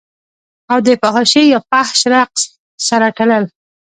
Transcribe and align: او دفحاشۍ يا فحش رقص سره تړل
او 0.71 0.77
دفحاشۍ 0.87 1.43
يا 1.53 1.59
فحش 1.69 1.99
رقص 2.13 2.41
سره 2.87 3.07
تړل 3.17 3.43